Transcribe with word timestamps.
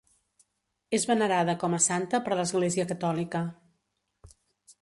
És 0.97 1.05
venerada 1.09 1.55
com 1.65 1.77
a 1.77 1.81
santa 1.89 2.21
per 2.29 2.39
l'Església 2.39 2.89
Catòlica. 2.93 3.47